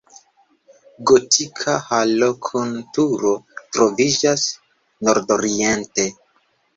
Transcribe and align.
Gotika 1.09 1.75
halo 1.89 2.29
kun 2.47 2.71
turo 2.95 3.33
troviĝas 3.77 4.47
nordoriente. 5.09 6.07